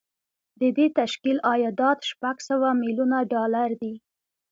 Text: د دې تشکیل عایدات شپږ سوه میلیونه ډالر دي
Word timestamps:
د 0.59 0.61
دې 0.77 0.87
تشکیل 0.99 1.37
عایدات 1.49 1.99
شپږ 2.11 2.37
سوه 2.49 2.69
میلیونه 2.81 3.17
ډالر 3.31 3.69
دي 3.81 3.93